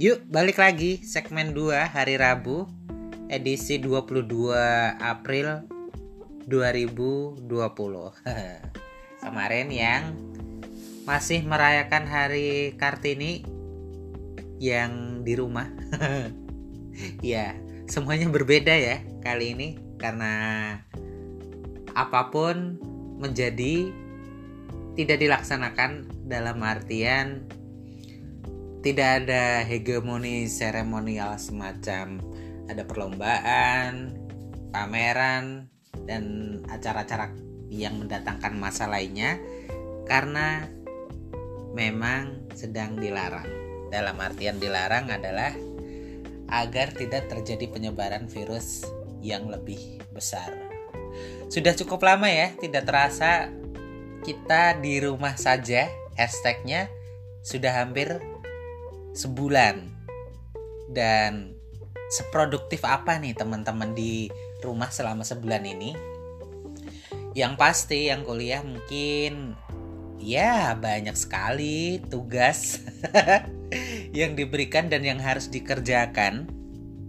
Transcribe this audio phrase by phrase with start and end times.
[0.00, 1.04] Yuk balik lagi.
[1.04, 2.64] Segmen 2 hari Rabu
[3.28, 4.48] edisi 22
[4.96, 5.68] April
[6.48, 7.44] 2020
[9.20, 10.16] Kemarin yang
[11.04, 13.44] masih merayakan hari Kartini
[14.56, 15.68] yang di rumah.
[17.20, 19.68] Ya semuanya berbeda ya kali ini
[20.00, 20.32] karena
[21.92, 22.80] apa pun
[23.20, 23.92] menjadi
[24.96, 27.59] tidak dilaksanakan dalam artian
[28.80, 32.20] tidak ada hegemoni seremonial semacam
[32.70, 34.14] ada perlombaan,
[34.70, 35.66] pameran
[36.06, 36.24] dan
[36.70, 37.34] acara-acara
[37.66, 39.42] yang mendatangkan masa lainnya
[40.06, 40.70] karena
[41.74, 43.46] memang sedang dilarang.
[43.90, 45.50] Dalam artian dilarang adalah
[46.50, 48.86] agar tidak terjadi penyebaran virus
[49.18, 50.54] yang lebih besar.
[51.50, 53.50] Sudah cukup lama ya, tidak terasa
[54.22, 55.90] kita di rumah saja.
[56.14, 56.86] Hashtagnya
[57.42, 58.29] sudah hampir
[59.20, 59.92] sebulan.
[60.90, 61.54] Dan
[62.10, 64.32] seproduktif apa nih teman-teman di
[64.64, 65.92] rumah selama sebulan ini?
[67.36, 69.54] Yang pasti yang kuliah mungkin
[70.18, 72.82] ya banyak sekali tugas
[74.18, 76.48] yang diberikan dan yang harus dikerjakan.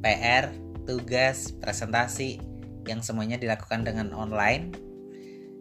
[0.00, 0.54] PR
[0.86, 2.38] tugas presentasi
[2.86, 4.70] yang semuanya dilakukan dengan online.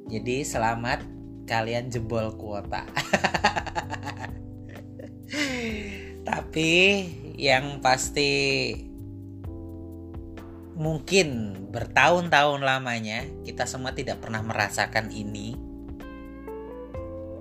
[0.06, 1.02] Jadi selamat
[1.50, 2.86] kalian jebol kuota
[6.56, 7.04] Tapi
[7.36, 8.72] yang pasti
[10.80, 15.52] mungkin bertahun-tahun lamanya kita semua tidak pernah merasakan ini.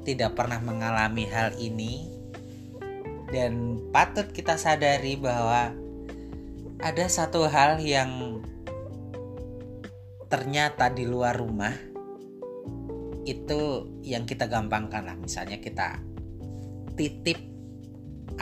[0.02, 2.10] Tidak pernah mengalami hal ini.
[3.30, 5.70] Dan patut kita sadari bahwa
[6.82, 8.42] ada satu hal yang
[10.26, 11.78] ternyata di luar rumah
[13.22, 16.02] itu yang kita gampangkan lah misalnya kita
[16.98, 17.38] titip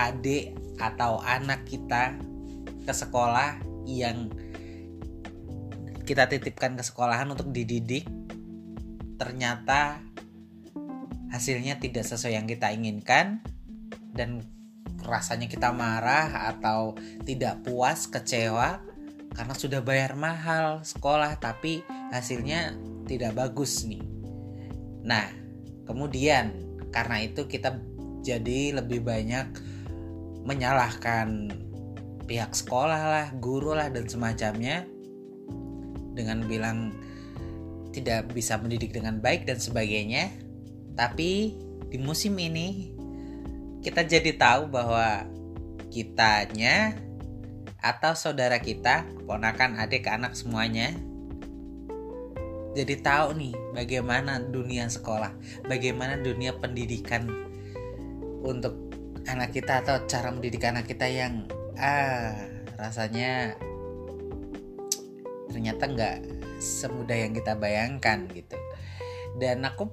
[0.00, 2.16] adik atau anak kita
[2.82, 4.30] ke sekolah yang
[6.02, 8.06] kita titipkan ke sekolahan untuk dididik
[9.16, 10.02] ternyata
[11.30, 13.40] hasilnya tidak sesuai yang kita inginkan
[14.12, 14.44] dan
[15.02, 16.94] rasanya kita marah atau
[17.24, 18.82] tidak puas kecewa
[19.32, 21.80] karena sudah bayar mahal sekolah tapi
[22.12, 22.76] hasilnya
[23.08, 24.04] tidak bagus nih.
[25.02, 25.26] Nah,
[25.88, 26.52] kemudian
[26.92, 27.80] karena itu kita
[28.22, 29.71] jadi lebih banyak
[30.42, 31.50] menyalahkan
[32.26, 34.86] pihak sekolah lah, guru lah dan semacamnya
[36.12, 36.92] dengan bilang
[37.92, 40.32] tidak bisa mendidik dengan baik dan sebagainya.
[40.96, 41.56] Tapi
[41.88, 42.92] di musim ini
[43.84, 45.26] kita jadi tahu bahwa
[45.92, 46.96] kitanya
[47.82, 50.94] atau saudara kita, keponakan, adik, anak semuanya
[52.72, 55.36] jadi tahu nih bagaimana dunia sekolah,
[55.68, 57.28] bagaimana dunia pendidikan
[58.40, 58.91] untuk
[59.28, 61.46] anak kita atau cara mendidik anak kita yang
[61.78, 62.34] ah
[62.76, 63.54] rasanya
[65.52, 66.16] ternyata nggak
[66.62, 68.56] semudah yang kita bayangkan gitu.
[69.36, 69.90] Dan aku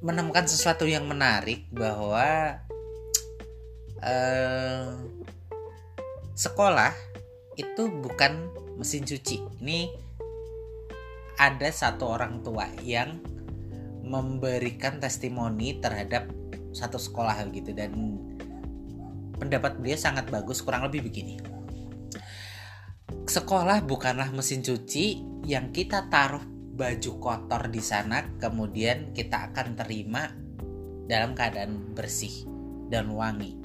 [0.00, 2.60] menemukan sesuatu yang menarik bahwa
[4.00, 4.96] uh,
[6.36, 6.92] sekolah
[7.56, 8.48] itu bukan
[8.80, 9.44] mesin cuci.
[9.60, 9.92] Ini
[11.36, 13.20] ada satu orang tua yang
[14.04, 16.28] memberikan testimoni terhadap
[16.72, 17.76] satu sekolah gitu.
[17.76, 18.16] Dan
[19.40, 21.40] pendapat beliau sangat bagus kurang lebih begini.
[23.24, 26.44] Sekolah bukanlah mesin cuci yang kita taruh
[26.76, 30.28] baju kotor di sana kemudian kita akan terima
[31.08, 32.46] dalam keadaan bersih
[32.92, 33.60] dan wangi.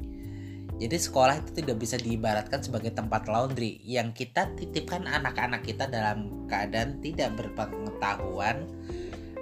[0.76, 3.80] Jadi sekolah itu tidak bisa diibaratkan sebagai tempat laundry.
[3.88, 8.68] Yang kita titipkan anak-anak kita dalam keadaan tidak berpengetahuan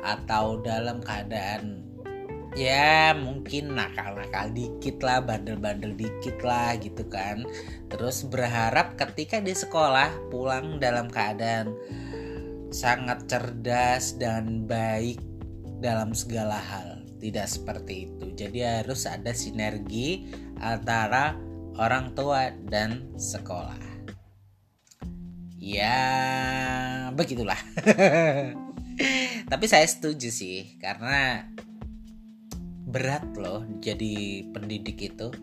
[0.06, 1.93] atau dalam keadaan
[2.54, 7.46] ya mungkin nakal-nakal dikit lah bandel-bandel dikit lah gitu kan.
[7.90, 11.74] Terus berharap ketika di sekolah pulang dalam keadaan
[12.74, 15.22] sangat cerdas dan baik
[15.82, 17.02] dalam segala hal.
[17.22, 18.26] Tidak seperti itu.
[18.36, 20.28] Jadi harus ada sinergi
[20.60, 21.38] antara
[21.80, 23.80] orang tua dan sekolah.
[25.64, 26.04] Ya
[27.16, 27.56] begitulah.
[29.52, 31.48] Tapi saya setuju sih karena
[32.94, 35.34] berat loh jadi pendidik itu.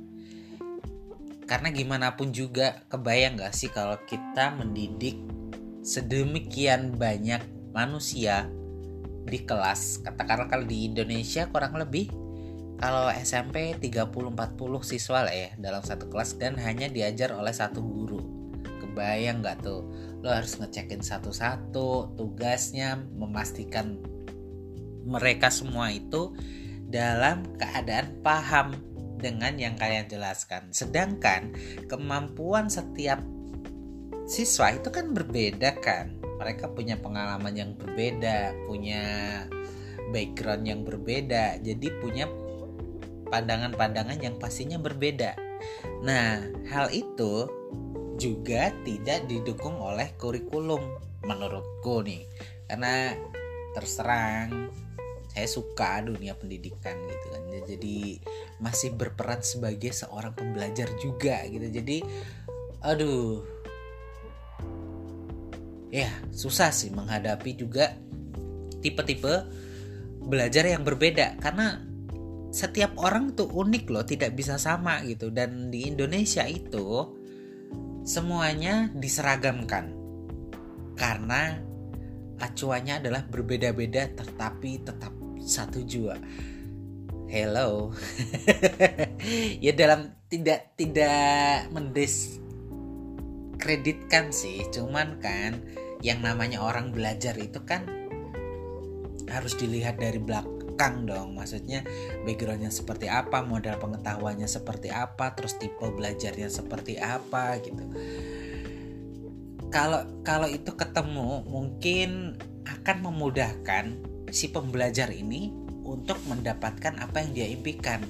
[1.50, 5.19] Karena gimana pun juga kebayang gak sih kalau kita mendidik
[5.82, 7.43] sedemikian banyak
[7.75, 8.47] manusia
[9.26, 10.06] di kelas?
[10.06, 12.06] Katakanlah kalau di Indonesia kurang lebih
[12.79, 14.56] kalau SMP 30-40
[14.87, 18.23] siswa lah ya dalam satu kelas dan hanya diajar oleh satu guru.
[18.62, 19.91] Kebayang gak tuh?
[20.23, 23.99] Lo harus ngecekin satu-satu tugasnya memastikan
[25.02, 26.31] mereka semua itu
[26.91, 28.75] dalam keadaan paham
[29.21, 30.75] dengan yang kalian jelaskan.
[30.75, 31.55] Sedangkan
[31.87, 33.23] kemampuan setiap
[34.27, 36.19] siswa itu kan berbeda kan.
[36.41, 39.03] Mereka punya pengalaman yang berbeda, punya
[40.11, 42.27] background yang berbeda, jadi punya
[43.31, 45.37] pandangan-pandangan yang pastinya berbeda.
[46.03, 46.41] Nah,
[46.73, 47.47] hal itu
[48.17, 50.81] juga tidak didukung oleh kurikulum
[51.25, 52.25] menurutku nih.
[52.67, 53.13] Karena
[53.77, 54.73] terserang
[55.41, 57.43] saya suka dunia pendidikan gitu kan.
[57.65, 58.21] Jadi
[58.61, 61.65] masih berperan sebagai seorang pembelajar juga gitu.
[61.65, 62.05] Jadi
[62.85, 63.41] aduh.
[65.89, 67.97] Ya susah sih menghadapi juga
[68.85, 69.49] tipe-tipe
[70.29, 71.41] belajar yang berbeda.
[71.41, 71.81] Karena
[72.53, 75.33] setiap orang tuh unik loh tidak bisa sama gitu.
[75.33, 77.17] Dan di Indonesia itu
[78.05, 79.89] semuanya diseragamkan.
[81.01, 81.57] Karena
[82.41, 86.17] acuannya adalah berbeda-beda tetapi tetap satu jua.
[87.31, 87.95] Hello.
[89.61, 95.61] Ya dalam tidak tidak mendiskreditkan sih cuman kan
[96.01, 97.85] yang namanya orang belajar itu kan
[99.29, 101.37] harus dilihat dari belakang dong.
[101.37, 101.85] Maksudnya
[102.25, 107.85] backgroundnya seperti apa modal pengetahuannya seperti apa terus tipe belajarnya seperti apa gitu.
[109.71, 112.35] Kalau kalau itu ketemu mungkin
[112.65, 115.53] akan memudahkan si pembelajar ini
[115.85, 118.00] untuk mendapatkan apa yang dia impikan.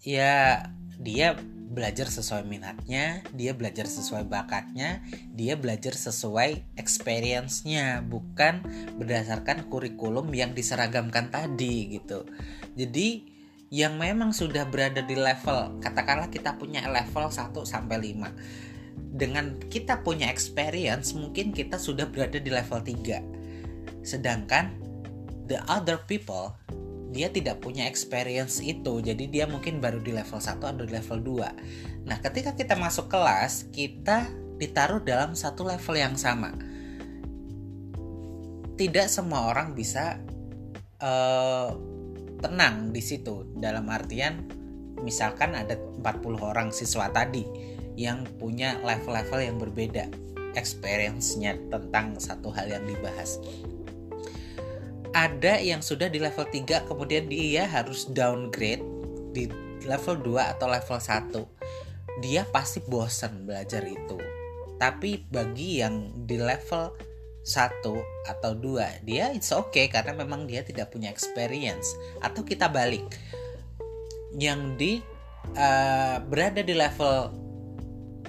[0.00, 0.64] Ya,
[0.96, 1.36] dia
[1.70, 8.66] belajar sesuai minatnya, dia belajar sesuai bakatnya, dia belajar sesuai experience-nya, bukan
[8.98, 12.26] berdasarkan kurikulum yang diseragamkan tadi gitu.
[12.74, 13.30] Jadi
[13.70, 20.02] yang memang sudah berada di level katakanlah kita punya level 1 sampai 5 dengan kita
[20.02, 23.39] punya experience mungkin kita sudah berada di level 3
[24.02, 24.76] sedangkan
[25.50, 26.54] the other people
[27.10, 29.02] dia tidak punya experience itu.
[29.02, 33.12] Jadi dia mungkin baru di level 1 atau di level 2 nah ketika kita masuk
[33.12, 34.24] kelas kita
[34.56, 36.52] ditaruh dalam satu level yang sama.
[38.76, 40.16] Tidak semua orang bisa
[41.04, 41.76] uh,
[42.40, 43.44] tenang di situ.
[43.56, 44.48] Dalam artian
[45.00, 46.04] misalkan ada 40
[46.40, 47.44] orang siswa tadi
[48.00, 50.08] yang punya level-level yang berbeda.
[50.56, 53.38] Experience-nya tentang satu hal yang dibahas
[55.10, 58.82] ada yang sudah di level 3 kemudian dia harus downgrade
[59.34, 59.50] di
[59.86, 64.20] level 2 atau level 1 dia pasti bosan belajar itu.
[64.76, 66.92] Tapi bagi yang di level
[67.44, 71.96] 1 atau 2 dia it's okay karena memang dia tidak punya experience.
[72.20, 73.08] Atau kita balik.
[74.36, 74.92] Yang di
[75.56, 77.32] uh, berada di level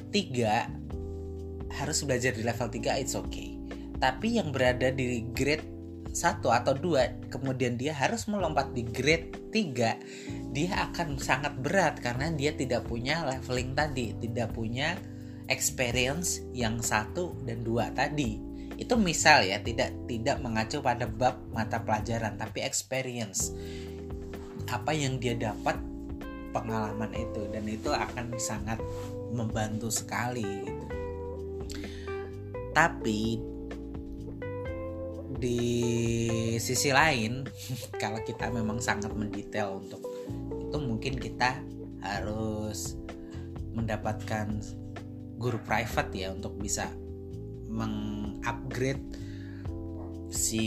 [0.09, 3.59] 3 harus belajar di level 3 it's okay.
[4.01, 5.70] Tapi yang berada di grade
[6.11, 12.27] satu atau dua kemudian dia harus melompat di grade 3 dia akan sangat berat karena
[12.35, 14.99] dia tidak punya leveling tadi tidak punya
[15.47, 18.39] experience yang satu dan dua tadi
[18.75, 23.53] itu misal ya tidak tidak mengacu pada bab mata pelajaran tapi experience
[24.67, 25.77] apa yang dia dapat
[26.51, 28.79] pengalaman itu dan itu akan sangat
[29.31, 30.85] membantu sekali gitu.
[32.75, 33.50] tapi
[35.41, 35.59] di
[36.61, 37.41] sisi lain
[38.01, 40.05] kalau kita memang sangat mendetail untuk
[40.69, 41.57] itu mungkin kita
[42.05, 42.95] harus
[43.73, 44.61] mendapatkan
[45.41, 46.85] guru private ya untuk bisa
[47.65, 49.01] mengupgrade
[50.31, 50.63] si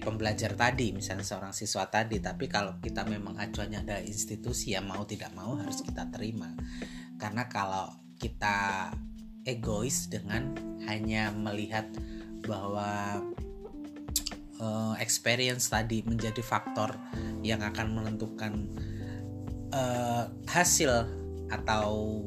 [0.00, 2.18] pembelajar tadi misalnya seorang siswa tadi.
[2.18, 6.56] Tapi kalau kita memang acuannya ada institusi ya mau tidak mau harus kita terima.
[7.20, 8.90] Karena kalau kita
[9.44, 10.56] egois dengan
[10.88, 11.84] hanya melihat
[12.48, 13.20] bahwa
[14.60, 16.94] uh, experience tadi menjadi faktor
[17.42, 18.52] yang akan menentukan
[19.74, 21.06] uh, hasil
[21.50, 22.22] atau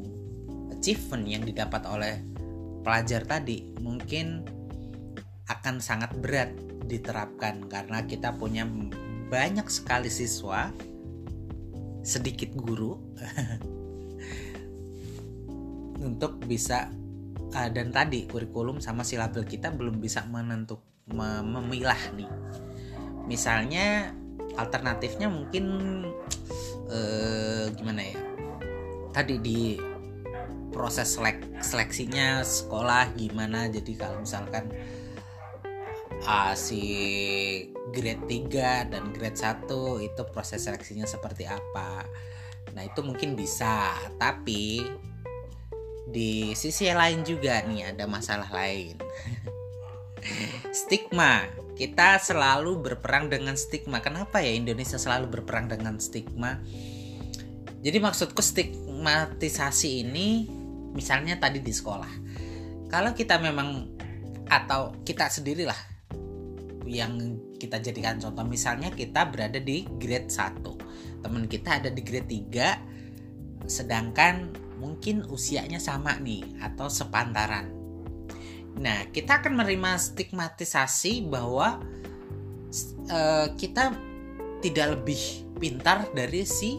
[0.73, 2.21] achievement yang didapat oleh
[2.85, 4.45] pelajar tadi mungkin
[5.47, 6.51] akan sangat berat
[6.87, 8.63] diterapkan karena kita punya
[9.27, 10.71] banyak sekali siswa
[12.03, 12.95] sedikit guru
[16.07, 16.87] untuk bisa
[17.53, 20.97] uh, dan tadi kurikulum sama silabel kita belum bisa menentukan
[21.47, 22.27] memilah nih.
[23.27, 24.11] Misalnya
[24.59, 25.65] alternatifnya mungkin
[26.91, 28.19] eh, gimana ya?
[29.15, 29.79] Tadi di
[30.71, 33.71] proses selek seleksinya sekolah gimana?
[33.71, 34.67] Jadi kalau misalkan
[36.27, 36.83] uh, si
[37.95, 39.67] grade 3 dan grade 1
[40.03, 42.03] itu proses seleksinya seperti apa?
[42.75, 44.85] Nah itu mungkin bisa tapi
[46.07, 48.95] di sisi lain juga nih ada masalah lain
[50.71, 51.45] stigma
[51.77, 54.01] kita selalu berperang dengan stigma.
[54.01, 56.57] Kenapa ya Indonesia selalu berperang dengan stigma?
[57.85, 60.49] Jadi maksudku stigmatisasi ini
[60.97, 62.09] misalnya tadi di sekolah.
[62.89, 63.93] Kalau kita memang
[64.49, 65.77] atau kita sendirilah
[66.89, 71.21] yang kita jadikan contoh misalnya kita berada di grade 1.
[71.21, 77.77] Teman kita ada di grade 3 sedangkan mungkin usianya sama nih atau sepantaran
[78.77, 81.81] Nah, kita akan menerima stigmatisasi bahwa
[83.09, 83.93] uh, kita
[84.61, 85.21] tidak lebih
[85.57, 86.77] pintar dari si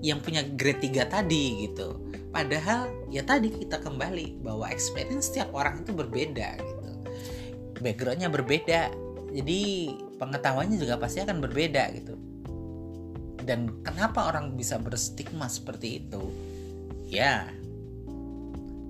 [0.00, 2.08] yang punya grade 3 tadi gitu.
[2.32, 6.90] Padahal ya tadi kita kembali bahwa experience setiap orang itu berbeda gitu.
[7.80, 8.92] Backgroundnya berbeda.
[9.36, 12.14] Jadi pengetahuannya juga pasti akan berbeda gitu.
[13.44, 16.22] Dan kenapa orang bisa berstigma seperti itu?
[17.06, 17.46] Ya,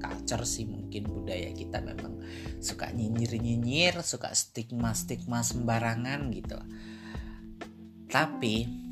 [0.00, 2.18] culture sih mungkin budaya kita memang
[2.58, 6.58] suka nyinyir-nyinyir, suka stigma-stigma sembarangan gitu.
[8.08, 8.86] Tapi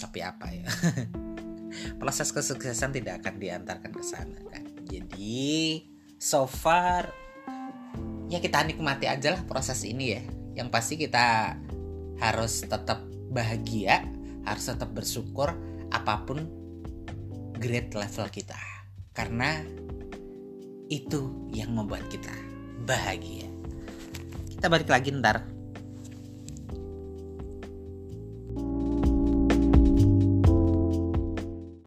[0.00, 0.66] tapi apa ya?
[2.00, 4.64] Proses kesuksesan tidak akan diantarkan ke sana kan.
[4.90, 5.84] Jadi
[6.18, 7.14] so far
[8.26, 10.22] ya kita nikmati aja lah proses ini ya.
[10.64, 11.54] Yang pasti kita
[12.18, 14.02] harus tetap bahagia,
[14.42, 15.54] harus tetap bersyukur
[15.90, 16.46] apa pun
[17.60, 18.58] grade level kita.
[19.12, 19.60] Karena
[20.90, 22.32] itu yang membuat kita
[22.88, 23.46] bahagia.
[24.50, 25.59] Kita balik lagi ntar